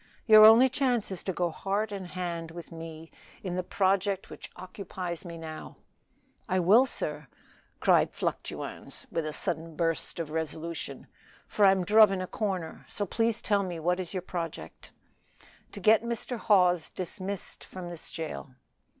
"Your 0.25 0.45
only 0.47 0.67
chance 0.67 1.11
is 1.11 1.21
to 1.25 1.31
go 1.31 1.51
heart 1.51 1.91
and 1.91 2.07
hand 2.07 2.49
with 2.49 2.71
me 2.71 3.11
in 3.43 3.55
the 3.55 3.61
project 3.61 4.31
which 4.31 4.49
occupies 4.55 5.25
me 5.25 5.37
now." 5.37 5.75
"I 6.49 6.59
will, 6.59 6.87
sir," 6.87 7.27
cried 7.79 8.11
Fluctuans, 8.11 9.05
with 9.11 9.27
a 9.27 9.31
sudden 9.31 9.75
burst 9.75 10.17
of 10.19 10.31
resolution, 10.31 11.05
"for 11.47 11.65
I'm 11.67 11.85
druv 11.85 12.09
in 12.11 12.19
a 12.19 12.25
corner. 12.25 12.83
So 12.89 13.05
please 13.05 13.43
tell 13.43 13.61
me 13.61 13.79
what 13.79 13.99
is 13.99 14.11
your 14.11 14.23
project?" 14.23 14.91
"To 15.71 15.79
get 15.79 16.01
Mr. 16.01 16.39
Hawes 16.39 16.89
dismissed 16.89 17.63
from 17.63 17.87
this 17.89 18.09
jail." 18.09 18.55